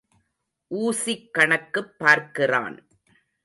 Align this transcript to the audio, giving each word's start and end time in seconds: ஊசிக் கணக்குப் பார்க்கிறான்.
ஊசிக் 0.71 1.31
கணக்குப் 1.31 1.99
பார்க்கிறான். 1.99 2.87